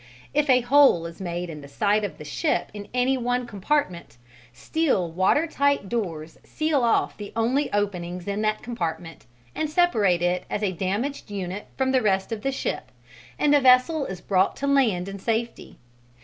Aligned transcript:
]If 0.41 0.49
a 0.49 0.61
hole 0.61 1.05
is 1.05 1.21
made 1.21 1.47
in 1.47 1.61
the 1.61 1.67
side 1.67 2.03
of 2.03 2.17
the 2.17 2.25
ship 2.25 2.71
in 2.73 2.87
any 2.91 3.17
one 3.19 3.45
compartment, 3.45 4.17
steel 4.51 5.11
water 5.11 5.45
tight 5.45 5.89
doors 5.89 6.39
seal 6.43 6.81
off 6.83 7.15
the 7.17 7.31
only 7.35 7.71
openings 7.71 8.27
in 8.27 8.41
that 8.41 8.63
compartment 8.63 9.27
and 9.53 9.69
separate 9.69 10.23
it 10.23 10.45
as 10.49 10.63
a 10.63 10.71
damaged 10.71 11.29
unit 11.29 11.67
from 11.77 11.91
the 11.91 12.01
rest 12.01 12.31
of 12.31 12.41
the 12.41 12.51
ship 12.51 12.91
and 13.37 13.53
the 13.53 13.61
vessel 13.61 14.07
is 14.07 14.21
brought 14.21 14.55
to 14.55 14.65
land 14.65 15.07
in 15.07 15.19
safety. 15.19 15.77